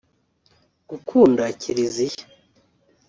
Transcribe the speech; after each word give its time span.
gukunda 0.89 1.43
Kiliziya 1.61 2.23